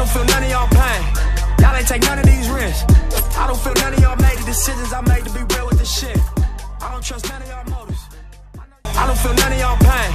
[0.00, 1.02] don't feel none of y'all pain.
[1.60, 2.88] Y'all ain't take none of these risks.
[3.36, 5.78] I don't feel none of y'all made the decisions I made to be real with
[5.78, 6.16] this shit.
[6.80, 8.00] I don't trust none of y'all motives.
[8.96, 10.10] I don't feel none of y'all pain.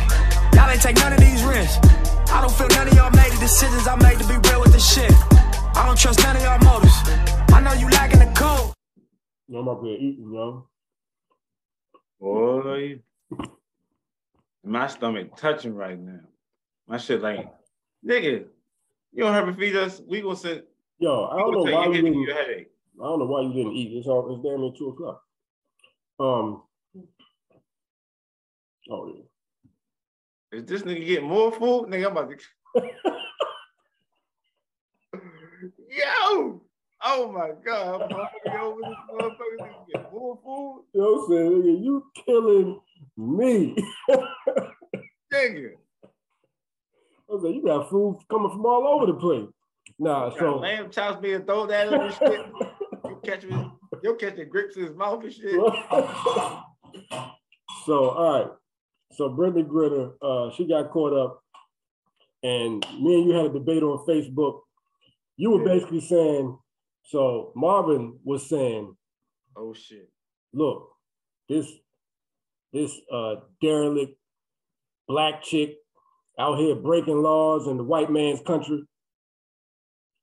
[0.57, 1.77] Y'all ain't take none of these risks.
[2.33, 4.73] I don't feel none of y'all made the decisions I made to be real with
[4.73, 5.13] this shit.
[5.77, 6.97] I don't trust none of y'all motives.
[7.53, 8.73] I know you lacking the code.
[9.53, 10.67] I'm up here eating, yo.
[12.19, 13.01] Boy,
[14.63, 16.21] my stomach touching right now.
[16.87, 17.53] My shit like,
[18.03, 18.45] nigga,
[19.15, 20.01] you don't have to feed us.
[20.07, 20.63] We gonna send.
[20.99, 22.19] Yo, I don't know why you didn't.
[22.19, 22.67] you headache.
[23.01, 23.97] I don't know why you didn't eat.
[23.97, 24.33] It's all.
[24.33, 25.23] It's damn near two o'clock.
[26.19, 26.63] Um.
[28.89, 30.59] Oh yeah.
[30.59, 31.87] Is this nigga getting more food?
[31.87, 32.37] Nigga, I'm about to.
[35.89, 36.61] Yo!
[37.03, 39.57] Oh my god, I'm over this motherfucker.
[39.61, 40.83] Nigga get more food.
[40.93, 42.79] Yo, said, nigga, you killing
[43.17, 43.75] me.
[45.33, 45.71] Nigga.
[47.39, 49.47] I said, you got food coming from all over the place.
[49.99, 52.41] Nah, Got so lamb chops being thrown at him and shit.
[53.07, 55.53] You catch him, you'll catch the grips in his mouth and shit.
[57.85, 58.47] so all right.
[59.13, 61.41] So Brittney Griner, uh, she got caught up,
[62.43, 64.61] and me and you had a debate on Facebook.
[65.37, 65.73] You were Yeah.
[65.75, 66.57] basically saying,
[67.03, 68.95] so Marvin was saying,
[69.55, 70.09] Oh shit.
[70.53, 70.89] look,
[71.47, 71.71] this
[72.73, 74.17] this uh derelict
[75.07, 75.77] black chick
[76.39, 78.83] out here breaking laws in the white man's country.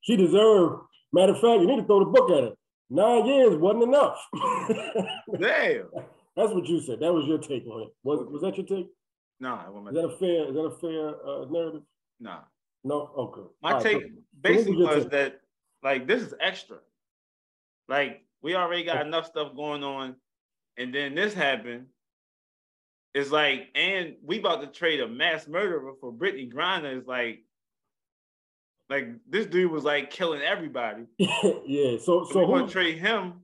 [0.03, 0.83] She deserved,
[1.13, 2.53] matter of fact, you need to throw the book at her.
[2.91, 4.19] Nine years wasn't enough.
[5.41, 5.89] Damn.
[6.37, 7.01] That's what you said.
[7.01, 7.89] That was your take on it.
[8.03, 8.89] Was, was that your take?
[9.41, 10.49] Nah, what am I- Is that a fair?
[10.49, 11.83] Is that a fair uh, narrative?
[12.21, 12.41] nah.
[12.85, 13.13] No.
[13.17, 13.49] Okay.
[13.63, 14.09] My right, take so-
[14.41, 15.11] basically was take?
[15.13, 15.41] that
[15.83, 16.79] like this is extra.
[17.89, 20.17] Like we already got enough stuff going on,
[20.77, 21.87] and then this happened.
[23.15, 26.97] It's like, and we about to trade a mass murderer for Brittney Griner.
[26.97, 27.45] It's like,
[28.89, 31.05] like this dude was like killing everybody.
[31.19, 31.99] yeah.
[31.99, 32.53] So So so we who?
[32.53, 33.35] want to trade him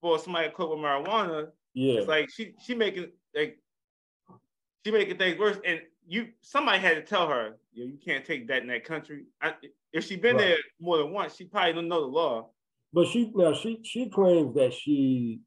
[0.00, 1.48] for somebody caught with marijuana.
[1.74, 2.00] Yeah.
[2.00, 3.58] It's like she she making like
[4.84, 5.58] she making things worse.
[5.64, 9.24] And you somebody had to tell her, you, you can't take that in that country.
[9.40, 9.54] I,
[9.92, 10.46] if she been Right.
[10.46, 12.50] there more than once, she probably don't know the law.
[12.92, 15.40] But she now she she claims that she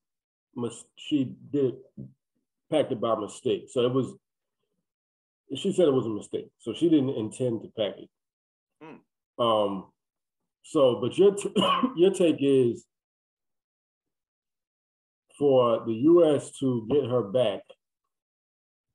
[0.55, 1.75] must she did
[2.71, 3.67] packed it by mistake.
[3.69, 4.13] So it was.
[5.55, 6.49] She said it was a mistake.
[6.59, 8.09] So she didn't intend to pack it.
[8.83, 9.43] Mm.
[9.43, 9.85] Um.
[10.63, 11.53] So, but your t-
[11.95, 12.85] your take is
[15.37, 16.51] for the U.S.
[16.59, 17.61] to get her back.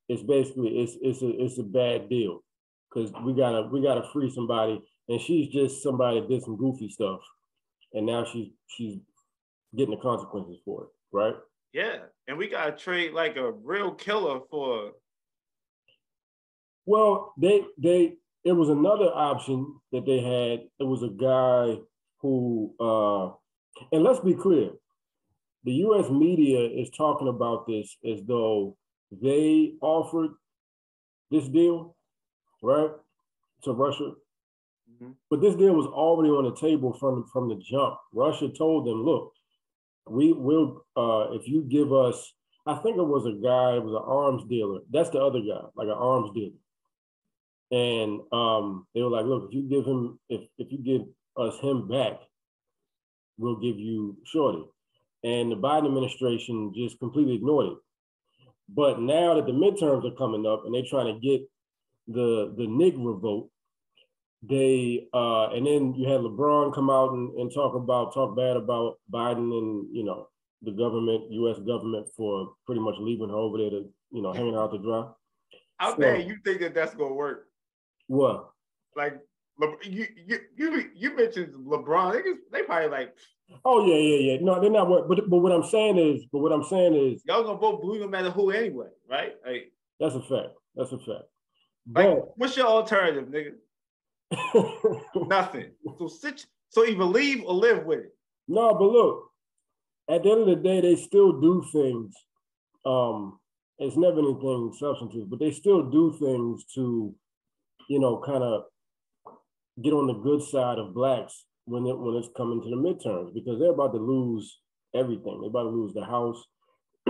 [0.09, 2.41] It's basically it's it's a it's a bad deal
[2.93, 6.89] because we gotta we gotta free somebody, and she's just somebody that did some goofy
[6.91, 7.21] stuff,
[7.95, 8.99] and now she's she's
[9.75, 11.35] getting the consequences for it, right?
[11.73, 11.97] Yeah,
[12.29, 14.93] and we gotta trade like a real killer for.
[16.85, 20.67] Well, they they it was another option that they had.
[20.79, 21.81] It was a guy
[22.21, 23.29] who, uh,
[23.93, 24.71] and let's be clear,
[25.65, 26.11] the U.S.
[26.11, 28.77] media is talking about this as though
[29.11, 30.33] they offered
[31.31, 31.97] this deal,
[32.63, 32.91] right,
[33.65, 34.13] to Russia.
[35.31, 37.97] But this deal was already on the table from from the jump.
[38.13, 39.33] Russia told them, "Look,
[40.09, 42.33] we will uh, if you give us."
[42.65, 43.77] I think it was a guy.
[43.77, 44.81] It was an arms dealer.
[44.91, 46.53] That's the other guy, like an arms dealer.
[47.73, 51.03] And um, they were like, "Look, if you give him, if if you give
[51.37, 52.21] us him back,
[53.39, 54.65] we'll give you Shorty."
[55.25, 57.79] And the Biden administration just completely ignored it.
[58.69, 61.49] But now that the midterms are coming up and they're trying to get
[62.09, 63.51] the the Negro vote,
[64.43, 68.57] they uh and then you had LeBron come out and, and talk about talk bad
[68.57, 70.29] about Biden and you know
[70.63, 74.55] the government, US government for pretty much leaving her over there to, you know, hanging
[74.55, 75.09] out to dry.
[75.79, 77.49] How So- bad you think that that's gonna work?
[78.07, 78.51] What?
[78.97, 79.21] Like
[79.83, 82.13] you you you you mentioned LeBron.
[82.13, 83.15] They, just, they probably like
[83.65, 84.39] Oh yeah, yeah, yeah.
[84.41, 87.23] No, they're not what but but what I'm saying is, but what I'm saying is
[87.27, 89.35] y'all gonna vote blue no matter who anyway, right?
[89.47, 90.55] Like, that's a fact.
[90.75, 91.25] That's a fact.
[91.95, 93.53] like what's your alternative, nigga?
[95.15, 95.73] Nothing.
[95.99, 96.47] So sit.
[96.71, 98.17] So either leave or live with it.
[98.49, 99.31] No, but look,
[100.11, 102.15] at the end of the day, they still do things.
[102.85, 103.39] Um,
[103.79, 107.15] it's never anything substantive, but they still do things to,
[107.89, 108.65] you know, kind of
[109.83, 113.33] get on the good side of blacks when it when it's coming to the midterms
[113.35, 114.59] because they're about to lose
[114.95, 115.41] everything.
[115.41, 116.45] They're about to lose the House.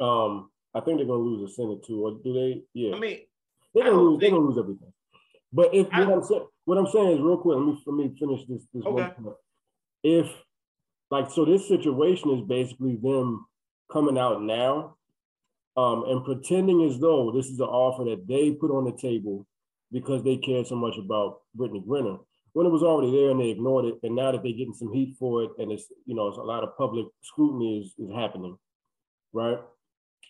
[0.00, 2.62] um, I think they're gonna lose the Senate too, or do they?
[2.74, 3.18] Yeah, I mean,
[3.74, 4.20] they're gonna lose.
[4.20, 4.92] They're gonna lose everything.
[5.52, 7.56] But if I- what I'm saying, what I'm saying is real quick.
[7.56, 8.66] Let me let me finish this.
[8.72, 9.36] This one point.
[10.02, 10.30] If
[11.10, 13.46] like so, this situation is basically them
[13.92, 14.96] coming out now,
[15.76, 19.46] um, and pretending as though this is an offer that they put on the table
[19.90, 22.20] because they care so much about Brittney Griner.
[22.52, 24.92] when it was already there and they ignored it, and now that they're getting some
[24.92, 28.12] heat for it, and it's you know it's a lot of public scrutiny is, is
[28.14, 28.56] happening,
[29.32, 29.58] right?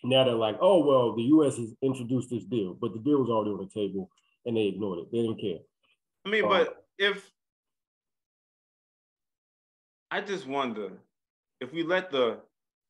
[0.03, 1.57] Now they're like, oh well, the U.S.
[1.57, 4.09] has introduced this deal, but the deal was already on the table,
[4.45, 5.11] and they ignored it.
[5.11, 5.59] They didn't care.
[6.25, 7.31] I mean, uh, but if
[10.09, 10.91] I just wonder
[11.59, 12.39] if we let the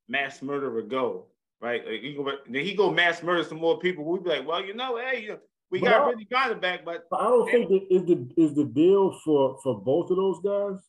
[0.08, 1.26] mass murderer go,
[1.62, 1.86] right?
[1.86, 4.06] Like he go, then he go mass murder some more people.
[4.06, 5.40] We'd be like, well, you know, hey, you know,
[5.70, 8.66] we got Brittney Griner back, but, but I don't think that is the is the
[8.66, 10.82] deal for for both of those guys,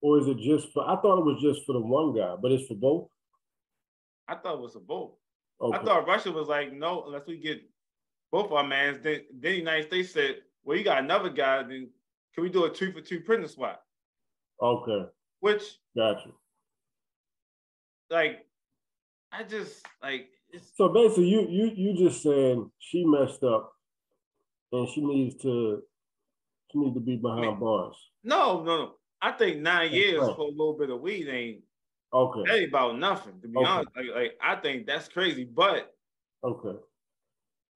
[0.00, 0.88] or is it just for?
[0.88, 3.08] I thought it was just for the one guy, but it's for both.
[4.28, 5.12] I thought it was for both.
[5.60, 5.76] Okay.
[5.76, 7.60] I thought Russia was like, no, unless we get
[8.30, 8.98] both our mans.
[9.02, 11.62] Then, then the United States said, well, you got another guy.
[11.62, 11.88] Then
[12.34, 13.82] can we do a two for two prisoner swap?
[14.62, 15.06] Okay.
[15.40, 15.62] Which
[15.96, 16.30] gotcha.
[18.10, 18.46] Like,
[19.32, 20.28] I just like.
[20.74, 23.72] so basically, you you you just saying she messed up
[24.72, 25.82] and she needs to
[26.70, 27.96] she needs to be behind I mean, bars.
[28.24, 28.92] No, no, no.
[29.20, 31.62] I think nine years for a little bit of weed ain't
[32.12, 32.42] okay.
[32.46, 33.40] That ain't about nothing.
[33.42, 33.66] To be okay.
[33.66, 35.44] honest, like, like I think that's crazy.
[35.44, 35.92] But
[36.44, 36.78] okay,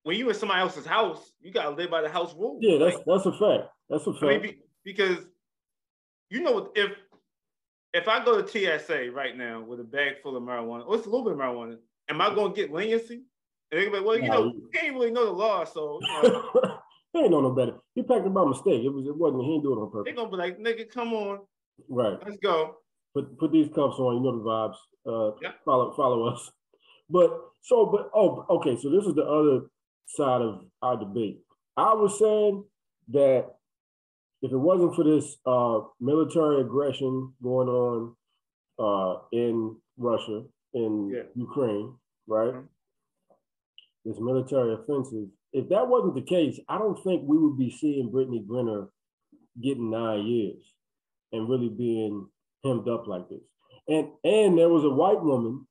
[0.05, 2.59] when you in somebody else's house, you gotta live by the house rules.
[2.61, 3.69] Yeah, that's like, that's a fact.
[3.89, 4.25] That's a fact.
[4.25, 5.19] I mean, because
[6.31, 6.93] you know if
[7.95, 11.07] if I go to TSA right now with a bag full of marijuana, or it's
[11.07, 11.77] a little bit of marijuana,
[12.09, 13.23] am I gonna get leniency?
[13.71, 16.23] And they be like, well, you know, he ain't really know the law, so you
[16.23, 16.79] know.
[17.13, 17.75] he ain't know no better.
[17.95, 18.83] He packed it by mistake.
[18.85, 20.11] It was it wasn't he ain't do it on purpose.
[20.11, 21.41] They gonna be like, nigga, come on.
[21.89, 22.19] Right.
[22.25, 22.77] Let's go.
[23.15, 24.77] Put put these cuffs on, you know the vibes.
[25.07, 25.53] Uh yeah.
[25.65, 26.51] follow follow us.
[27.09, 29.67] But so but oh okay, so this is the other
[30.07, 31.41] side of our debate.
[31.77, 32.65] I was saying
[33.09, 33.47] that
[34.43, 38.17] if it wasn't for this uh, military aggression going on
[38.79, 40.43] uh, in Russia,
[40.75, 41.23] in yeah.
[41.35, 41.95] Ukraine,
[42.27, 42.55] right?
[42.55, 42.67] Mm-hmm
[44.05, 45.29] this military offensive.
[45.53, 48.89] If that wasn't the case, I don't think we would be seeing Brittney Griner
[49.63, 50.65] getting nine years
[51.33, 52.27] and really being
[52.65, 53.43] hemmed up like this.
[53.89, 55.67] And and there was a white woman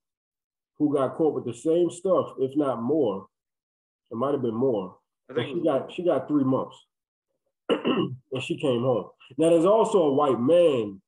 [0.77, 3.27] who got caught with the same stuff, if not more.
[4.12, 4.98] It might have been more.
[5.30, 6.75] I think she got she got three months.
[7.69, 9.10] and she came home.
[9.38, 11.02] Now there's also a white man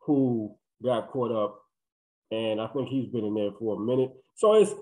[0.00, 1.60] who got caught up,
[2.30, 4.12] and I think he's been in there for a minute.
[4.36, 4.72] So it's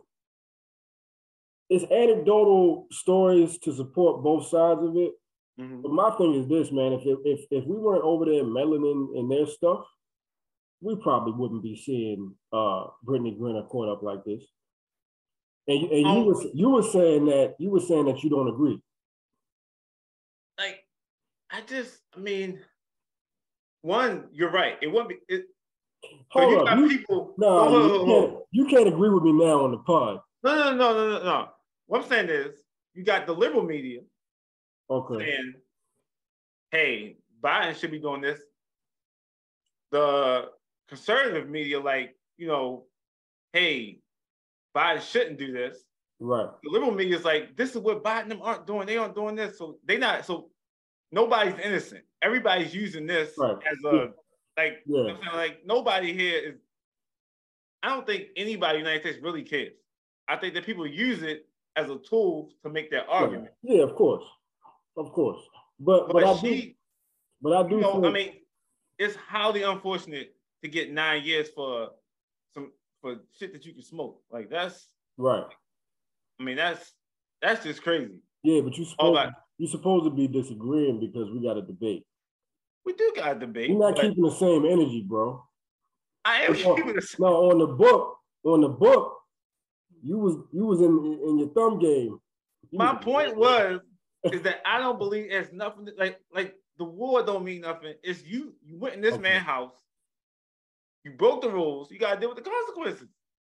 [1.68, 5.12] it's anecdotal stories to support both sides of it.
[5.60, 5.82] Mm-hmm.
[5.82, 9.28] But my thing is this, man: if if if we weren't over there meddling in
[9.28, 9.84] their stuff,
[10.80, 14.44] we probably wouldn't be seeing uh Brittney Griner caught up like this.
[15.68, 18.48] And, and you um, was you were saying that you were saying that you don't
[18.48, 18.80] agree.
[20.58, 20.84] Like,
[21.50, 22.60] I just, I mean,
[23.82, 24.76] one, you're right.
[24.80, 25.16] It wouldn't be.
[25.28, 25.46] It,
[26.28, 27.34] hold you up, you, people.
[27.36, 30.20] No, you, can't, you can't agree with me now on the pod.
[30.44, 31.48] No, no, no, no, no, no.
[31.86, 32.58] What I'm saying is,
[32.94, 34.00] you got the liberal media
[34.88, 35.18] okay.
[35.18, 35.54] saying,
[36.70, 38.40] "Hey, Biden should be doing this."
[39.90, 40.50] The
[40.88, 42.84] conservative media, like, you know,
[43.52, 44.00] "Hey,
[44.76, 45.84] Biden shouldn't do this."
[46.18, 46.48] Right.
[46.62, 48.86] The liberal media is like, "This is what Biden them aren't doing.
[48.86, 50.26] They aren't doing this." So they not.
[50.26, 50.50] So
[51.12, 52.04] nobody's innocent.
[52.22, 53.56] Everybody's using this right.
[53.70, 54.12] as a
[54.56, 54.82] like.
[54.86, 55.02] Yeah.
[55.02, 56.54] You know like nobody here is.
[57.82, 59.74] I don't think anybody in the United States really cares.
[60.28, 61.46] I think that people use it
[61.76, 63.50] as a tool to make their argument.
[63.62, 64.24] Yeah, yeah of course,
[64.96, 65.38] of course.
[65.78, 66.72] But but, but I she, do,
[67.42, 67.76] but I do.
[67.76, 68.32] You know, I mean,
[68.98, 71.90] it's highly unfortunate to get nine years for
[73.06, 74.20] for shit that you can smoke.
[74.30, 75.46] Like that's right.
[76.40, 76.92] I mean, that's
[77.40, 78.20] that's just crazy.
[78.42, 82.04] Yeah, but you supposed you supposed to be disagreeing because we got a debate.
[82.84, 83.70] We do got a debate.
[83.70, 85.42] You're not keeping the same energy, bro.
[86.24, 87.26] I am keeping the same.
[87.26, 89.16] No, on the book, on the book,
[90.02, 92.18] you was you was in in your thumb game.
[92.70, 93.80] You My was, point was
[94.32, 97.94] is that I don't believe it's nothing like like the war don't mean nothing.
[98.02, 99.22] It's you you went in this okay.
[99.22, 99.74] man's house,
[101.06, 103.08] you broke the rules, you gotta deal with the consequences.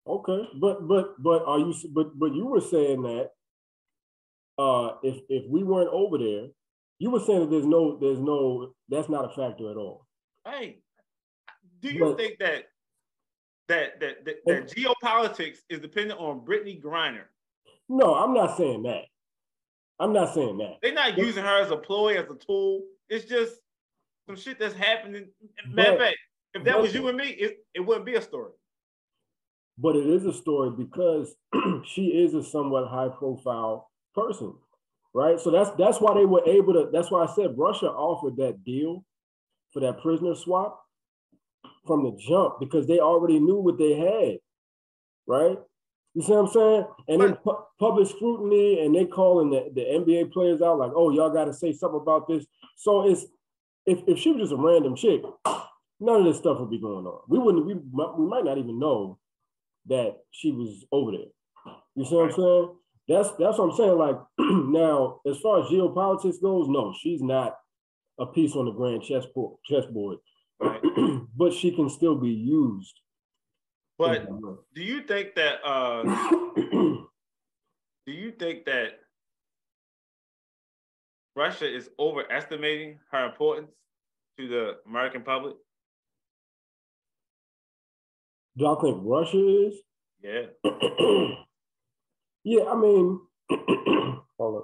[0.08, 3.30] Okay, but but but are you but but you were saying that
[4.58, 6.48] uh if if we weren't over there,
[6.98, 10.08] you were saying that there's no there's no that's not a factor at all.
[10.46, 10.80] Hey,
[11.80, 12.64] do you but, think that
[13.68, 17.26] that that that, that geopolitics is dependent on Brittney Griner.
[17.88, 19.04] No, I'm not saying that.
[20.00, 20.78] I'm not saying that.
[20.82, 22.82] They're not using her as a ploy, as a tool.
[23.10, 23.54] It's just
[24.26, 25.28] some shit that's happening.
[25.70, 26.18] Matter of fact,
[26.54, 28.52] if that was you and me, it, it wouldn't be a story.
[29.78, 31.36] But it is a story because
[31.86, 34.54] she is a somewhat high profile person,
[35.14, 35.40] right?
[35.40, 36.90] So that's that's why they were able to.
[36.92, 39.04] That's why I said Russia offered that deal
[39.72, 40.80] for that prisoner swap
[41.88, 44.38] from the jump because they already knew what they had,
[45.28, 45.58] right?
[46.14, 46.86] You see what I'm saying?
[47.08, 51.10] And then pu- public scrutiny, and they calling the, the NBA players out like, "Oh,
[51.10, 52.46] y'all got to say something about this."
[52.76, 53.26] So it's
[53.86, 55.24] if, if she was just a random chick,
[56.04, 57.22] none of this stuff would be going on.
[57.28, 57.66] We wouldn't.
[57.66, 59.20] We we might not even know
[59.88, 61.76] that she was over there.
[61.96, 62.76] You see what I'm saying?
[63.08, 63.98] That's that's what I'm saying.
[63.98, 67.58] Like now, as far as geopolitics goes, no, she's not
[68.20, 69.58] a piece on the grand chessboard.
[69.66, 70.18] Chessboard,
[70.60, 70.82] Right.
[71.36, 73.00] but she can still be used.
[73.98, 74.28] But
[74.74, 76.04] do you think that uh
[76.56, 79.00] do you think that
[81.36, 83.72] Russia is overestimating her importance
[84.38, 85.56] to the American public?
[88.58, 89.76] Do I think Russia is?
[90.22, 90.44] Yeah.
[92.44, 93.20] yeah, I mean,
[94.38, 94.64] hold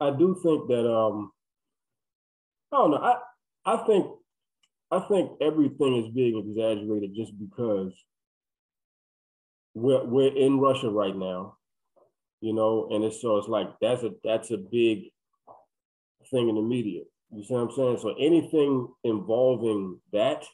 [0.00, 1.30] I do think that um,
[2.72, 2.96] I don't know.
[2.96, 3.16] I
[3.66, 4.06] I think
[4.90, 7.92] I think everything is being exaggerated just because
[9.74, 11.56] we're we're in Russia right now,
[12.40, 15.10] you know, and it's so it's like that's a that's a big
[16.30, 17.02] thing in the media.
[17.32, 17.98] You see what I'm saying?
[17.98, 20.44] So anything involving that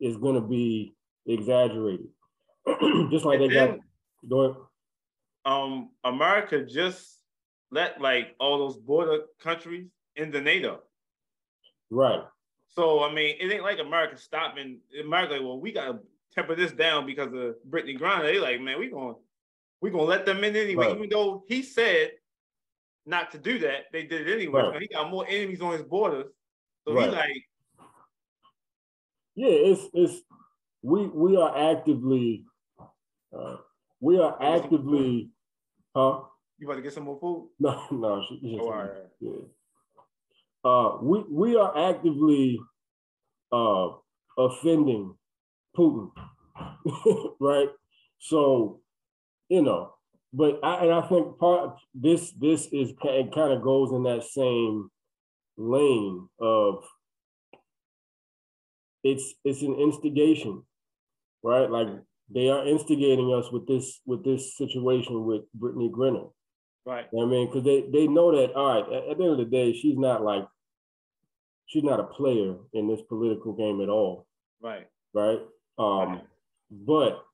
[0.00, 0.94] is going to be
[1.26, 2.06] exaggerated,
[3.10, 3.70] just like And they got.
[3.70, 3.80] then-
[4.28, 4.56] Go ahead.
[5.46, 7.16] Um America just
[7.70, 10.80] let like all those border countries into NATO.
[11.90, 12.22] Right.
[12.68, 14.80] So I mean, it ain't like America stopping.
[15.02, 15.98] America, like, well, we gotta
[16.34, 18.22] temper this down because of Brittney Griner.
[18.24, 19.14] They like, man, we gonna
[19.80, 20.88] we gonna let them in anyway.
[20.88, 20.96] Right.
[20.96, 22.10] Even though he said
[23.06, 24.60] not to do that, they did it anyway.
[24.60, 24.82] Right.
[24.82, 26.26] He got more enemies on his borders.
[26.86, 27.08] So Right.
[27.08, 27.44] he like,
[29.40, 30.20] Yeah, it's it's
[30.82, 32.44] we we are actively
[33.32, 33.56] uh,
[33.98, 35.30] we are actively
[35.96, 36.20] huh?
[36.58, 37.48] you about to get some more food?
[37.58, 38.90] No, no, she, she Oh, all right.
[39.18, 39.44] yeah.
[40.62, 42.60] Uh, we we are actively
[43.50, 43.88] uh
[44.36, 45.14] offending
[45.74, 46.10] Putin,
[47.40, 47.70] right?
[48.18, 48.82] So,
[49.48, 49.94] you know,
[50.34, 54.24] but I and I think part this this is it kind of goes in that
[54.24, 54.90] same
[55.56, 56.84] lane of
[59.04, 60.62] it's it's an instigation,
[61.42, 61.70] right?
[61.70, 61.88] Like
[62.32, 66.30] they are instigating us with this with this situation with Brittney Griner.
[66.86, 67.06] Right.
[67.12, 68.92] You know I mean, because they they know that all right.
[68.92, 70.46] At, at the end of the day, she's not like
[71.66, 74.26] she's not a player in this political game at all,
[74.62, 74.86] Right.
[75.14, 75.40] right?
[75.78, 76.22] Um, Right.
[76.70, 77.24] but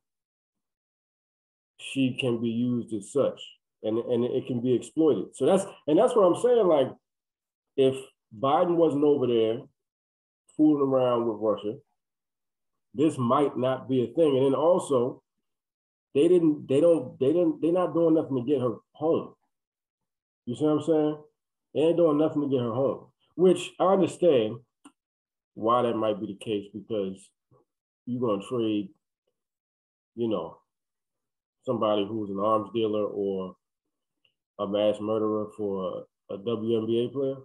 [1.78, 3.40] she can be used as such,
[3.82, 5.36] and and it can be exploited.
[5.36, 6.66] So that's and that's what I'm saying.
[6.66, 6.88] Like,
[7.76, 7.96] if
[8.38, 9.60] Biden wasn't over there
[10.56, 11.78] fooling around with Russia,
[12.94, 14.36] this might not be a thing.
[14.36, 15.22] And then also,
[16.14, 19.34] they didn't, they don't, they didn't, they're not doing nothing to get her home.
[20.46, 21.18] You see what I'm saying?
[21.74, 24.56] They ain't doing nothing to get her home, which I understand
[25.54, 27.18] why that might be the case because
[28.06, 28.88] you're gonna trade,
[30.14, 30.58] you know,
[31.64, 33.56] somebody who's an arms dealer or
[34.58, 37.36] a mass murderer for a, a WNBA player.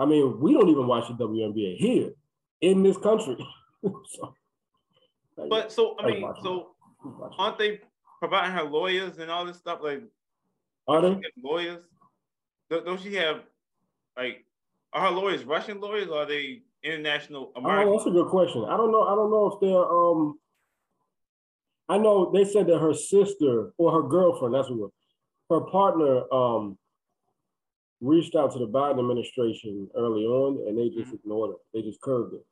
[0.00, 2.10] I mean, we don't even watch the WNBA here
[2.62, 3.36] in this country.
[3.84, 4.34] so,
[5.36, 6.70] But so I mean, so
[7.38, 7.80] aren't they
[8.18, 9.80] providing her lawyers and all this stuff?
[9.82, 10.02] Like
[10.88, 11.20] are they?
[11.42, 11.82] lawyers?
[12.70, 13.42] Don't, she have
[14.16, 14.44] like
[14.92, 18.64] are her lawyers Russian lawyers or are they international Oh, that's a good question.
[18.64, 19.02] I don't know.
[19.02, 19.84] I don't know if they're.
[19.84, 20.38] Um,
[21.90, 24.90] I know they said that her sister or her girlfriend, that's what
[25.50, 26.78] her partner, um,
[28.00, 31.16] reached out to the Biden administration early on, and they just mm-hmm.
[31.16, 31.56] ignored it.
[31.74, 32.44] They just curbed it.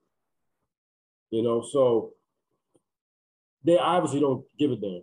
[1.31, 2.13] You know, so
[3.65, 5.03] they obviously don't give a damn.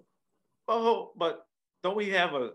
[0.68, 1.46] Oh, but
[1.84, 2.52] don't we have a?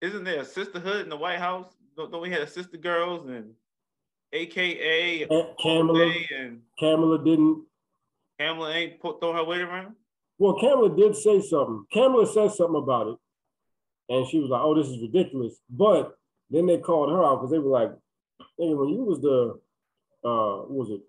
[0.00, 1.66] Isn't there a sisterhood in the White House?
[1.96, 3.52] Don't, don't we have sister girls and
[4.32, 7.64] AKA Ka- Kamala, and Kamala didn't.
[8.38, 9.94] Kamala ain't put throw her weight around?
[10.38, 11.84] Well, Kamala did say something.
[11.92, 13.16] Kamala said something about it,
[14.10, 16.18] and she was like, "Oh, this is ridiculous." But
[16.50, 17.90] then they called her out because they were like,
[18.58, 19.58] "Hey, when you was the,
[20.28, 21.00] uh, what was it,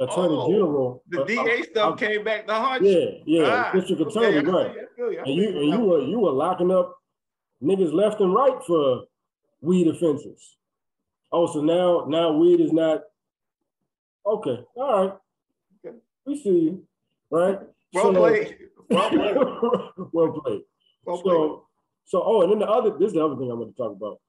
[0.00, 1.02] Attorney Oh, General?
[1.10, 2.90] The uh, DA stuff uh, came back to haunt you.
[3.26, 4.74] Yeah, yeah, Ah, District Attorney, I right?
[4.98, 6.96] you, I And you and you were you were locking up
[7.62, 9.04] niggas left and right for
[9.60, 10.56] weed offenses.
[11.30, 13.02] Oh, so now now weed is not
[14.26, 14.64] okay.
[14.76, 15.14] All right,
[15.86, 15.96] Okay.
[16.26, 16.84] we see you,
[17.30, 17.58] right?
[17.92, 18.58] Well So- played.
[18.92, 19.36] Well played.
[20.12, 20.62] well played.
[21.04, 21.50] Well played.
[22.04, 23.92] So, oh, and then the other this is the other thing I want to talk
[23.92, 24.20] about.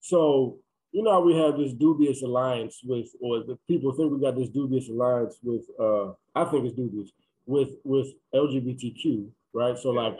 [0.00, 0.58] So
[0.92, 4.50] you know we have this dubious alliance with, or the people think we got this
[4.50, 5.62] dubious alliance with.
[5.80, 7.10] uh I think it's dubious
[7.46, 9.78] with with LGBTQ, right?
[9.78, 10.18] So like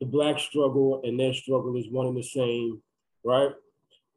[0.00, 2.82] the black struggle and their struggle is one and the same,
[3.24, 3.50] right?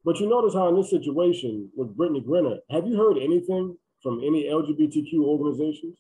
[0.06, 4.22] But you notice how in this situation with Brittney Griner, have you heard anything from
[4.24, 5.98] any LGBTQ organizations?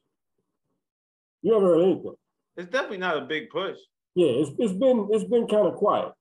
[1.41, 2.15] You haven't heard anything.
[2.55, 3.77] It's definitely not a big push.
[4.19, 6.11] Yeah, it's, it's been it's been kind of quiet.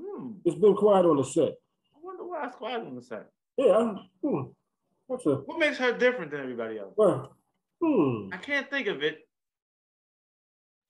[0.00, 0.32] Hmm.
[0.44, 1.54] It's been quiet on the set.
[1.92, 3.26] I wonder Squad quiet on the set.
[3.56, 4.42] Yeah, hmm,
[5.08, 6.94] that's a What makes her different than everybody else?
[7.82, 8.28] hmm.
[8.32, 9.26] I can't think of it.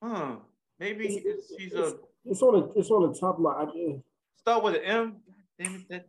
[0.03, 0.37] Huh?
[0.79, 1.95] Maybe It's- it's- she's a
[2.27, 3.53] It's on the it's on the top of my.
[3.53, 4.03] I,
[4.37, 5.13] start with an M.
[5.13, 5.23] God
[5.59, 6.07] damn it, that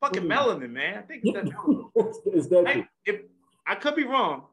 [0.00, 0.28] fucking Mhm.
[0.28, 0.98] melanin, man.
[0.98, 1.46] I think that
[1.94, 3.20] it's, it's that I, if
[3.64, 4.46] I could be wrong,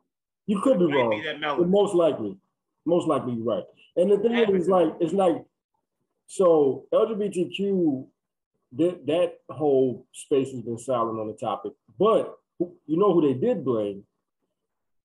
[0.46, 1.10] you could be wrong.
[1.10, 2.38] be that But most likely,
[2.88, 3.64] most likely you're right.
[3.96, 5.36] And the thing is, like, it's like,
[6.28, 8.06] so LGBTQ,
[8.78, 11.74] that that whole space has been silent on the topic.
[12.00, 14.04] But you know who they did blame?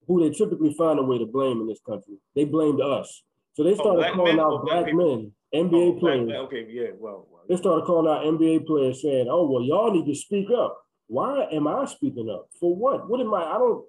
[0.08, 2.14] Who they typically find a way to blame in this country?
[2.34, 3.22] They blamed us.
[3.54, 6.26] So they started black calling out black black men, NBA Oh, players.
[6.26, 9.92] black- okay, yeah, well, well They started calling out NBA players saying, "Oh well, y'all
[9.92, 13.08] need to speak up." Why am I speaking up for what?
[13.08, 13.44] What am I?
[13.44, 13.84] I don't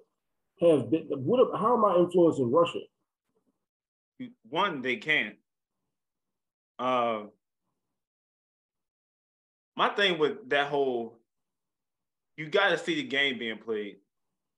[0.60, 0.90] have.
[0.90, 1.06] been.
[1.24, 1.58] What?
[1.58, 2.80] How am I influencing Russia?
[4.48, 5.36] One they can't.
[6.78, 7.24] Uh,
[9.76, 11.18] my thing with that whole,
[12.36, 13.96] you got to see the game being played.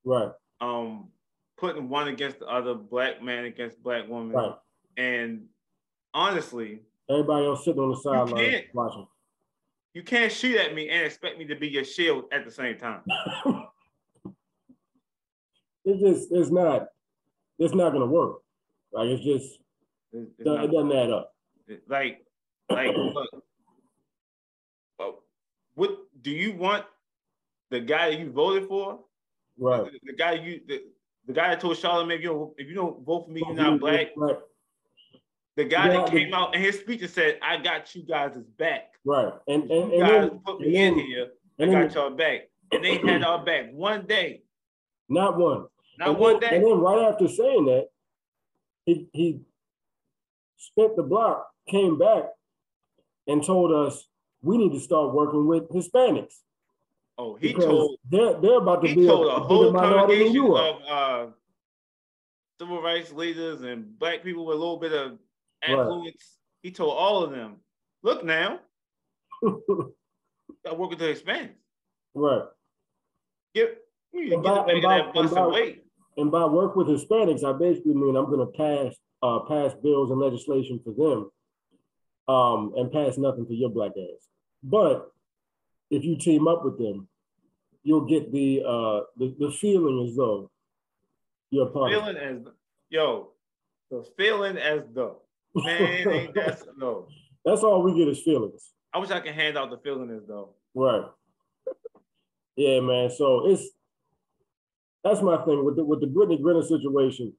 [0.05, 1.09] Right, Um,
[1.59, 4.55] putting one against the other, black man against black woman, right.
[4.97, 5.47] and
[6.15, 9.07] honestly, Everybody else sitting on the sideline watching.
[9.95, 12.77] you can't shoot at me and expect me to be your shield at the same
[12.79, 13.01] time.
[15.89, 16.33] It's just.
[16.33, 16.89] It's not.
[17.61, 18.39] It's not gonna work.
[18.97, 19.45] Like it's just.
[20.13, 21.35] It's- it's It doesn't add up.
[21.89, 22.25] like,
[22.71, 23.27] like, look,
[24.99, 25.11] uh,
[25.75, 25.91] what
[26.23, 26.85] do you want?
[27.71, 29.01] The guy that you voted for,
[29.59, 29.85] Right.
[29.93, 30.83] the, the guy you, the,
[31.27, 33.55] the guy that told Charlamagne, if you don't, if you don't vote for me, you're
[33.57, 34.09] not black.
[34.17, 34.37] Right.
[35.57, 38.39] The guy Yeah, that came out in his speech and said, "I got you guys'
[38.59, 38.93] back.
[39.05, 39.33] Right.
[39.49, 41.29] And and, You and guys then, put me in then- here.
[41.59, 44.43] I got y'all back." And they had our back one day,
[45.09, 45.67] not one.
[45.99, 46.57] not and one then, day.
[46.57, 47.89] And then right after saying that,
[48.87, 49.41] he he
[50.57, 52.25] spent the block, came back,
[53.27, 54.07] and told us
[54.43, 56.37] we need to start working with Hispanics
[57.19, 60.25] Oh, he told they're they're about to be a, told a a whole bigger minority
[60.25, 61.31] than congregation of uh,
[62.61, 65.19] civil rights leaders and black people with a little bit of
[65.67, 65.71] Right.
[65.79, 66.37] influence.
[66.63, 67.57] He told all of them,
[68.03, 68.61] "Look now,
[69.43, 71.55] got working to Hispanics.
[72.15, 72.43] right.
[73.55, 73.79] Get
[74.13, 75.77] you need to And get by- back in and by- that bus and
[76.17, 78.95] and by- wait." And by work with Hispanics, I basically mean I'm going to pass
[79.23, 84.29] uh, pass bills and legislation for them, um, and pass nothing for your black ass.
[84.63, 85.11] But
[85.91, 87.09] if you team up with them,
[87.83, 90.51] you'll get the uh, the, the feeling as though
[91.51, 91.93] you're part.
[91.93, 92.53] Feeling as
[92.91, 93.33] yo,
[93.91, 95.23] the feeling as though
[95.55, 97.09] man, ain't that no?
[97.45, 98.73] That's all we get is feelings.
[98.93, 100.55] I wish I could hand out the feeling as though.
[100.75, 101.05] Right.
[102.57, 103.11] Yeah, man.
[103.11, 103.69] So it's
[105.07, 107.33] that's my thing with the with the Brittney Griner situation.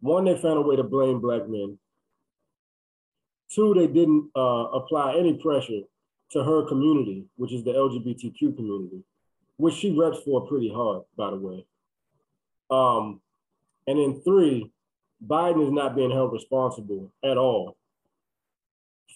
[0.00, 1.78] One, they found a way to blame black men.
[3.52, 5.80] Two, they didn't uh, apply any pressure
[6.32, 9.02] to her community, which is the LGBTQ community,
[9.56, 11.66] which she reps for pretty hard, by the way.
[12.70, 13.20] Um,
[13.86, 14.70] and then three,
[15.26, 17.76] Biden is not being held responsible at all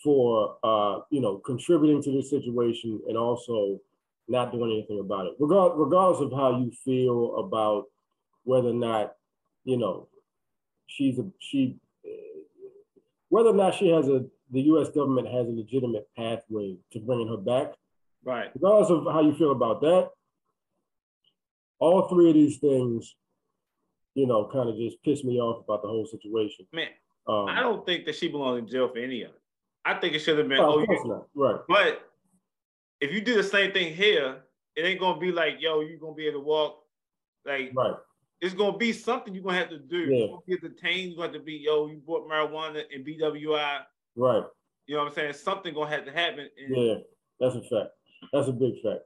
[0.02, 3.80] for uh, you know contributing to this situation and also
[4.28, 5.32] not doing anything about it.
[5.38, 7.84] Regard, regardless of how you feel about
[8.44, 9.12] whether or not
[9.64, 10.08] you know
[10.87, 11.78] she's a she
[13.28, 14.88] whether or not she has a the U.S.
[14.90, 17.72] government has a legitimate pathway to bringing her back.
[18.24, 18.50] Right.
[18.54, 20.10] Regardless of how you feel about that,
[21.78, 23.16] all three of these things,
[24.14, 26.66] you know, kind of just piss me off about the whole situation.
[26.72, 26.88] Man,
[27.26, 29.40] Um, I don't think that she belongs in jail for any of it.
[29.84, 31.26] I think it should have been, oh, oh, of course not.
[31.34, 31.60] Right.
[31.68, 32.13] but
[33.05, 34.43] if you do the same thing here,
[34.75, 36.83] it ain't gonna be like, yo, you're gonna be able to walk.
[37.45, 37.95] Like Right.
[38.40, 39.99] it's gonna be something you're gonna have to do.
[39.99, 40.17] Yeah.
[40.17, 43.81] You're gonna get detained, you're gonna have to be, yo, you bought marijuana and BWI.
[44.17, 44.45] Right.
[44.87, 45.35] You know what I'm saying?
[45.35, 46.49] Something gonna have to happen.
[46.59, 46.95] And Yeah,
[47.38, 47.90] that's a fact.
[48.33, 49.03] That's a big fact.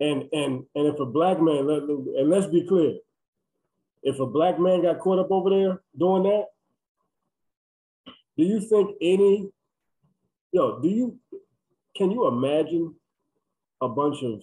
[0.00, 2.98] And and and if a black man, let, and let's be clear,
[4.02, 6.48] if a black man got caught up over there doing that,
[8.36, 9.50] do you think any,
[10.52, 11.18] yo, do you,
[11.96, 12.94] can you imagine
[13.80, 14.42] a bunch of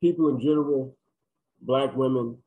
[0.00, 0.96] people in general,
[1.60, 2.38] black women,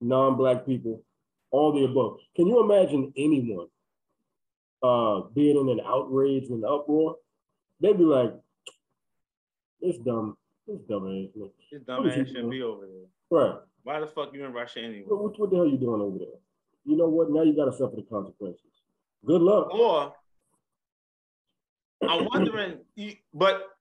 [0.00, 1.02] non-black people,
[1.50, 2.18] all the above?
[2.36, 3.68] Can you imagine anyone
[4.82, 7.16] uh, being in an outrage and uproar?
[7.80, 8.34] They'd be like,
[9.80, 10.36] it's dumb.
[10.66, 11.34] It's dumb ass.
[11.36, 13.06] man." this he dumbass shouldn't be over there.
[13.30, 13.58] Right.
[13.82, 15.04] Why the fuck you in Russia anyway?
[15.06, 16.38] What, what, what the hell you doing over there?
[16.86, 17.30] You know what?
[17.30, 18.60] Now you got to suffer the consequences.
[19.26, 19.72] Good luck.
[19.74, 20.14] Or
[22.08, 22.78] I'm wondering,
[23.32, 23.73] but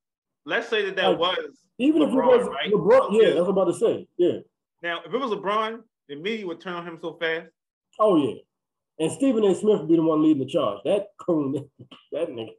[0.45, 2.71] let's say that that Like, was Even if it was right?
[2.71, 3.27] LeBron, yeah, Yeah.
[3.29, 4.07] that's what I'm about to say.
[4.17, 4.39] Yeah.
[4.81, 7.49] now if it was LeBron, the media would turn on him so fast.
[7.99, 8.35] Oh yeah.
[8.99, 9.55] And Stephen A.
[9.55, 10.79] Smith would be the one leading the charge.
[10.85, 11.53] That coon,
[12.11, 12.49] that nigga.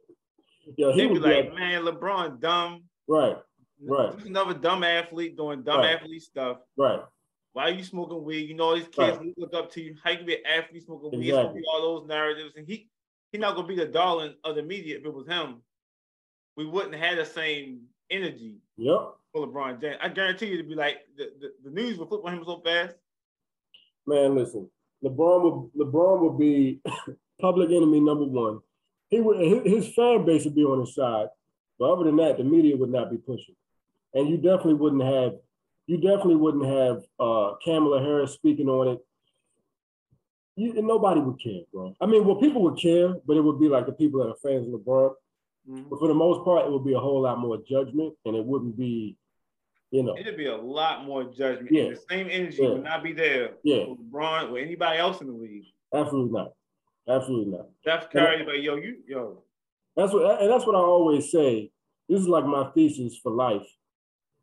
[0.77, 2.83] Yo, he They'd be would be like, like, man, LeBron dumb.
[3.07, 3.37] Right.
[3.81, 4.13] Right.
[4.15, 5.95] Just another dumb athlete doing dumb Right.
[5.95, 6.57] athlete stuff.
[6.77, 7.01] Right.
[7.53, 8.49] Why are you smoking weed?
[8.49, 9.33] You know all these kids Right.
[9.37, 9.95] look up to you.
[10.03, 11.27] How you can be an athlete smoking weed?
[11.27, 11.61] It's gonna Exactly.
[11.61, 12.89] be all those narratives, and he
[13.31, 15.61] he not gonna be the darling of the media if it was him.
[16.57, 19.15] We wouldn't have the same energy Yep.
[19.33, 19.97] for LeBron James.
[20.01, 22.61] I guarantee you to be like the, the, the news will flip on him so
[22.63, 22.95] fast.
[24.07, 24.69] Man, listen.
[25.03, 26.79] LeBron would LeBron would be
[27.41, 28.59] public enemy number one.
[29.09, 31.27] He would his, his fan base would be on his side,
[31.77, 33.55] but other than that, the media would not be pushing.
[34.13, 35.33] And you definitely wouldn't have
[35.87, 38.99] you definitely wouldn't have uh Kamala Harris speaking on it.
[40.55, 41.93] You, and nobody would care, bro.
[41.99, 44.35] I mean, well, people would care, but it would be like the people that are
[44.41, 45.13] fans of LeBron.
[45.67, 48.45] But for the most part, it would be a whole lot more judgment, and it
[48.45, 49.17] wouldn't be,
[49.91, 51.71] you know, It'd be a lot more judgment.
[51.71, 51.89] Yeah.
[51.89, 52.69] The same energy Yeah.
[52.69, 53.85] would not be there Yeah.
[53.85, 55.65] for LeBron or anybody else in the league.
[55.93, 56.53] absolutely not,
[57.07, 57.67] absolutely not.
[57.81, 59.43] Steph Curry, but yo, you yo,
[59.95, 61.71] That's what, and that's what I always say.
[62.09, 63.65] This is like my thesis for life.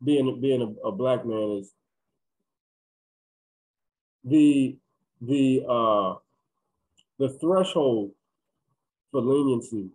[0.03, 1.73] Being being a, a black man is
[4.25, 4.77] the
[5.21, 6.15] the uh
[7.19, 8.11] the threshold
[9.11, 9.89] for leniency.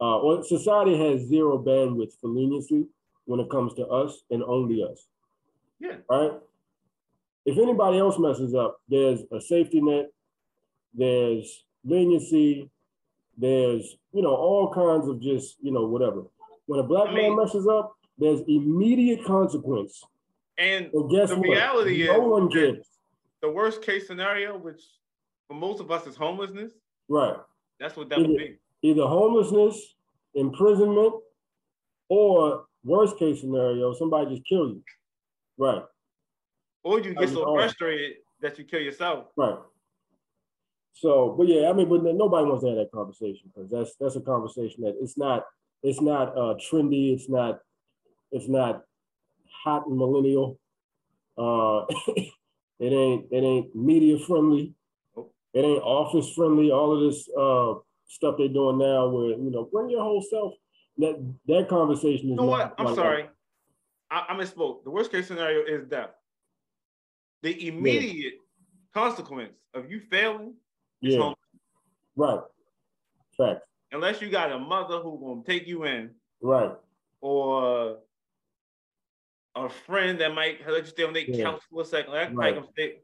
[0.00, 2.86] Uh, or society has zero bandwidth for leniency
[3.24, 5.06] when it comes to us and only us.
[5.80, 5.96] yeah.
[6.08, 6.32] right?
[7.44, 10.10] If anybody else messes up, there's a safety net,
[10.94, 12.70] there's leniency,
[13.36, 16.24] there's you know all kinds of just you know whatever.
[16.66, 20.04] When a black I mean- man messes up, there's immediate consequence.
[20.58, 21.48] And And guess The what?
[21.48, 22.86] reality no is one cares.
[23.40, 24.82] the worst case scenario, which
[25.46, 26.72] for most of us is homelessness,
[27.08, 27.36] Right.
[27.80, 28.38] that's what that would Yeah.
[28.38, 28.56] be.
[28.82, 29.94] Either homelessness,
[30.34, 31.14] imprisonment,
[32.08, 34.82] or worst case scenario, somebody just kill you.
[35.56, 35.82] Right.
[36.84, 39.26] Or you get so frustrated that you kill yourself.
[39.36, 39.58] Right.
[40.94, 44.16] So, but yeah, I mean, but nobody wants to have that conversation because that's that's
[44.16, 45.44] a conversation that it's not
[45.82, 47.14] it's not uh, trendy.
[47.14, 47.60] It's not
[48.32, 48.82] it's not
[49.64, 50.58] hot and millennial.
[51.36, 51.84] Uh,
[52.80, 54.74] it ain't it ain't media friendly.
[55.54, 56.72] It ain't office friendly.
[56.72, 57.74] All of this uh,
[58.08, 60.54] stuff they're doing now, where you know, bring your whole self.
[60.96, 62.30] That that conversation is.
[62.30, 62.74] You know what?
[62.78, 63.28] I'm like sorry.
[64.10, 64.82] I, I misspoke.
[64.84, 66.10] The worst case scenario is death.
[67.42, 68.34] The immediate
[68.92, 70.54] consequence of you failing
[71.02, 71.20] is Yeah.
[71.20, 71.34] home.
[72.16, 72.40] Right.
[73.36, 73.60] Fact.
[73.92, 76.72] Unless you got a mother who gonna take you in, Right.
[77.20, 78.00] or
[79.54, 81.44] a friend that might let you stay on their Yeah.
[81.44, 82.14] couch for a second.
[82.14, 82.54] I can Right.
[82.54, 83.02] probably come stay.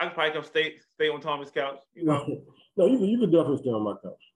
[0.00, 2.24] I can probably come stay stay on Tommy's couch, you know.
[2.76, 4.29] no, you can, you can definitely stay on my couch.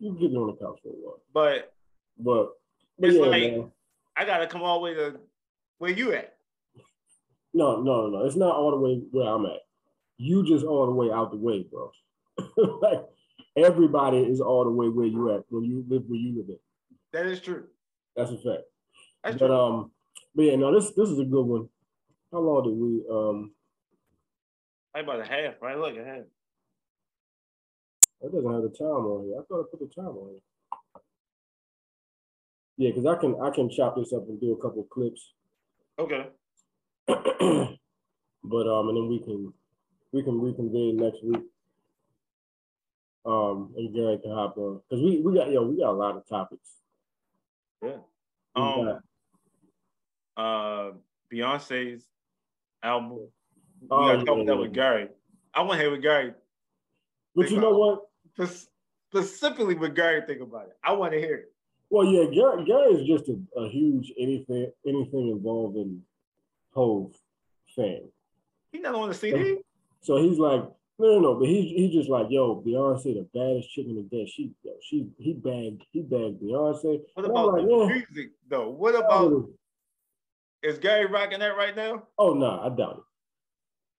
[0.00, 1.20] You, get on the couch for a while.
[1.32, 1.72] But
[2.18, 2.48] But,
[2.98, 3.72] but It's yeah, like- man.
[4.16, 5.20] I gotta come all the way to
[5.78, 6.34] where you at.
[7.54, 8.24] No, no, no.
[8.24, 9.60] It's not all the way where I'm at.
[10.16, 11.90] You just all the way out the way, bro.
[12.82, 13.04] like
[13.56, 16.60] everybody is all the way where you at when you live where you live at.
[17.12, 17.64] That is true.
[18.16, 18.64] That's a fact.
[19.22, 19.56] That's but true.
[19.56, 19.90] um,
[20.34, 21.68] but yeah, no, this this is a good one.
[22.32, 23.52] How long did we um?
[24.94, 25.78] I about a half, right?
[25.78, 26.22] Look, a half.
[28.20, 29.38] It doesn't have the time on here.
[29.38, 30.40] I thought I put the time on here.
[32.76, 35.32] Yeah, because I can I can chop this up and do a couple clips.
[35.98, 36.26] Okay.
[37.06, 39.52] but um, and then we can
[40.12, 41.42] we can reconvene next week.
[43.26, 46.16] Um, and Gary can hop on because we we got yo we got a lot
[46.16, 46.70] of topics.
[47.82, 47.96] Yeah.
[48.56, 48.84] We Um.
[48.84, 49.02] got-
[50.36, 50.92] Uh,
[51.32, 52.06] Beyonce's
[52.82, 53.10] album.
[53.80, 54.54] We Oh, talk yeah, that yeah.
[54.54, 55.08] with Gary.
[55.52, 56.32] I want to hear what Gary,
[57.38, 58.04] but you know what?
[59.10, 60.76] specifically what Gary think about it.
[60.84, 61.52] I want to hear it.
[61.90, 66.02] Well, yeah, Gary, Gary is just a, a huge anything anything involving
[66.74, 67.12] Hov
[67.74, 68.02] fan.
[68.72, 69.58] He not on the CD.
[70.00, 70.62] So he's like,
[70.98, 74.02] no, no, no, but he's he's just like, yo, Beyonce, the baddest chick in the
[74.02, 74.26] day.
[74.26, 77.00] She, yo, she, he bagged, he bagged Beyonce.
[77.14, 77.86] What And about like, the yeah.
[77.86, 78.68] music though?
[78.68, 79.50] What about oh.
[80.62, 82.02] is Gary rocking that right now?
[82.18, 83.02] Oh no, I doubt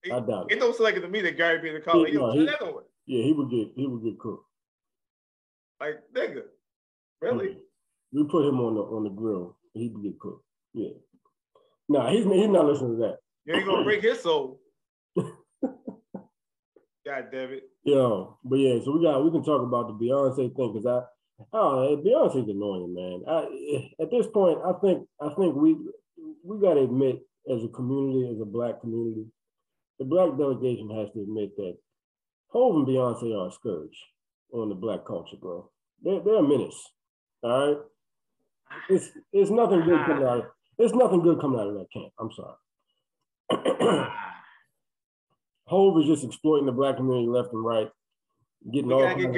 [0.05, 0.13] it.
[0.13, 0.57] I doubt it.
[0.57, 1.97] It don't sound like to me that Gary be in the.
[1.97, 2.45] Like, Yeah, no, he-.
[3.09, 4.45] Yeah, he would get, he would get cooked.
[5.81, 6.43] Like, nigga,
[7.19, 7.57] really?
[8.13, 9.57] We put him on the on the grill.
[9.73, 10.43] He would get cooked.
[10.75, 10.89] Yeah.
[11.87, 13.17] Nah, he's he's not listening to that.
[13.45, 14.61] You ain't gonna break his soul.
[15.15, 15.25] God
[17.03, 17.63] damn it.
[17.83, 21.01] Yo, but yeah, so we got we can talk about the Beyonce thing because I
[21.53, 23.23] oh Beyonce's annoying, man.
[23.27, 25.77] I eh, at this point, I think I think we
[26.43, 29.25] we gotta admit as a community, as a black community,
[29.97, 31.75] the black delegation has to admit that
[32.49, 33.97] Hov and Beyonce are a scourge
[34.53, 35.69] on the black culture, bro.
[36.03, 36.81] They're they're a menace.
[37.43, 37.77] All right.
[38.89, 40.45] It's it's nothing good coming out of
[40.77, 42.11] it's nothing good coming out of that camp.
[42.19, 42.55] I'm sorry.
[45.65, 47.89] Hov is just exploiting the black community left and right.
[48.71, 49.33] getting We all kinds get of-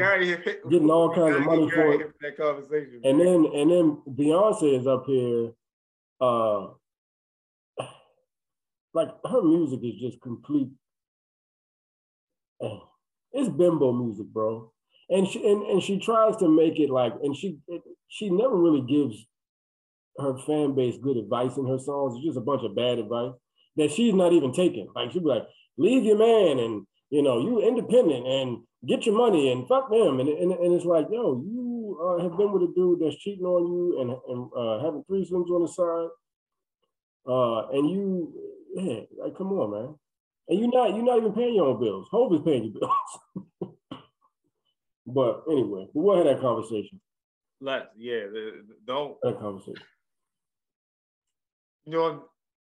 [0.72, 2.12] getting all kinds of money for it.
[2.22, 3.02] that conversation.
[3.04, 3.26] And man.
[3.44, 5.52] then and then Beyonce is up here.
[6.22, 6.68] Uh
[8.94, 10.70] like her music is just complete.
[12.64, 12.78] eh,
[13.34, 14.72] It's bimbo music, bro.
[15.10, 17.58] And she and, and she tries to make it like, and she
[18.08, 19.26] she never really gives
[20.18, 22.16] her fan base good advice in her songs.
[22.16, 23.34] It's just a bunch of bad advice
[23.78, 24.90] that she's not even taking.
[24.96, 29.16] Like she'd be like, leave your man and you know, you independent and get your
[29.16, 30.20] money and fuck them.
[30.20, 33.46] And, and, and it's like, yo, you uh, have been with a dude that's cheating
[33.46, 36.10] on you and, and uh, having threesomes on the side.
[37.28, 38.34] Uh, and you,
[38.74, 39.96] yeah, like, come on, man.
[40.50, 42.08] And you're not, you're not even paying your own bills.
[42.12, 42.74] Hov is paying your
[43.62, 43.74] bills.
[45.08, 47.00] but anyway, we will have that conversation.
[47.62, 49.84] Let's, yeah, the- the- don't, That conversation.
[51.86, 52.24] you know,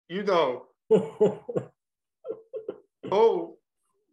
[0.10, 0.66] you know,
[3.12, 3.58] oh,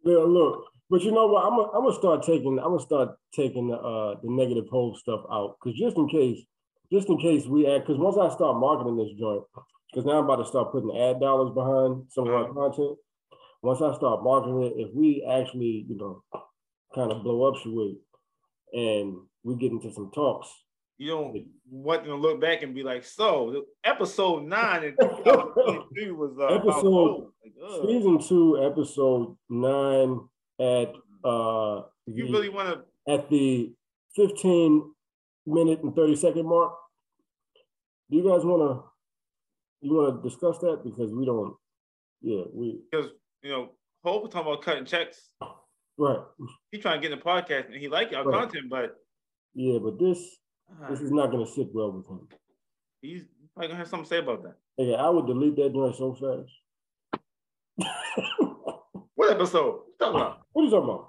[0.03, 1.45] Yeah, look, but you know what?
[1.45, 4.95] I'm gonna I'm gonna start taking I'm gonna start taking the uh the negative whole
[4.95, 6.39] stuff out because just in case,
[6.91, 9.43] just in case we add because once I start marketing this joint,
[9.91, 12.53] because now I'm about to start putting ad dollars behind some of our Uh-huh.
[12.53, 12.97] content.
[13.61, 16.23] Once I start marketing it, if we actually you know
[16.95, 17.95] kind of blow up Shaway
[18.73, 20.47] and we get into some talks,
[20.97, 26.31] you don't want to look back and be like, so episode nine in 2023 was
[26.39, 30.19] uh, Episode- Like, season two, episode nine
[30.59, 30.93] at
[31.23, 32.69] uh you the- really want
[33.07, 33.71] to at the
[34.15, 34.91] 15
[35.45, 36.73] minute and 30 second mark.
[38.09, 38.83] Do you guys want to
[39.87, 41.55] you want to discuss that because we don't
[42.21, 43.09] yeah, we because
[43.43, 43.69] you know
[44.03, 45.29] Hov was talking about cutting checks.
[45.97, 46.19] right.
[46.71, 48.39] He trying to get in the podcast and he like our Right.
[48.41, 48.95] content, but
[49.53, 50.19] Yeah, but this
[50.83, 52.27] uh, this is not going to sit well with him.
[53.01, 53.23] he's
[53.53, 54.55] probably gonna have something to say about that.
[54.77, 56.51] Yeah, I would delete that joint so fast.
[59.15, 59.81] What episode?
[59.97, 60.41] What talking about?
[60.51, 61.07] what are you talking about?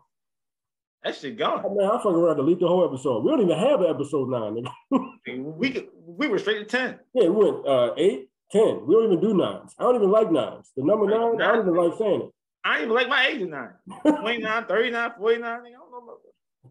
[1.02, 1.62] That shit gone.
[1.76, 3.24] man, I fucking around delete the whole episode.
[3.24, 5.08] We don't even have an episode nine, nigga.
[5.56, 6.98] We we were straight to ten.
[7.14, 8.86] Yeah, we went uh, eight, ten.
[8.86, 9.74] We don't even do nines.
[9.78, 10.70] I don't even like nines.
[10.76, 12.30] The number Right, nine, I don't even like saying it.
[12.64, 13.70] I ain't even like my 89,
[14.04, 15.50] 29, 39, 49.
[15.50, 16.16] I don't know.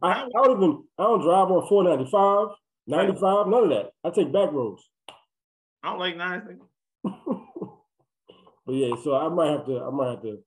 [0.02, 2.56] I, I don't even I don't drive on 495,
[2.88, 3.90] 95, none of that.
[4.04, 4.84] I take back roads.
[5.84, 6.60] I don't like nine.
[7.04, 7.42] nigga.
[8.66, 10.38] But yeah, so I might have to I might have to,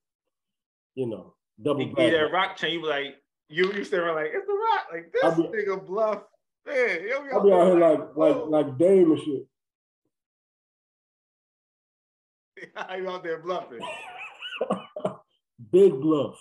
[0.94, 2.12] you know, double back.
[2.12, 3.16] that rock chain, you be like,
[3.48, 4.86] you you around like, it's the rock.
[4.92, 6.22] Like this be- nigga bluff.
[6.66, 7.00] Man,
[7.32, 9.46] I'll be out here like like like Dame and shit.
[12.96, 13.80] you out there bluffing.
[15.72, 16.36] Big bluff.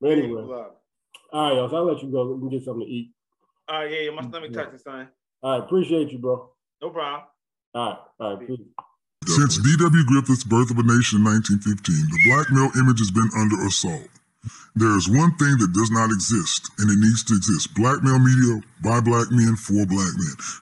[0.00, 0.66] But Big anyway, bluff.
[1.32, 1.68] all right, y'all.
[1.70, 2.32] So I'll let you go.
[2.32, 3.12] We can get something to eat.
[3.68, 4.62] All right, yeah, yeah, my stomach Yeah.
[4.64, 5.08] touching, son.
[5.42, 6.50] All right, appreciate you, bro.
[6.82, 7.22] No problem.
[7.74, 8.60] All right, all right, peace.
[9.26, 10.04] Since D.W.
[10.06, 14.06] Griffith's Birth of a Nation in 1915, the black male image has been under assault.
[14.76, 17.74] There is one thing that does not exist, and it needs to exist.
[17.74, 20.36] Black male media by black men for black men.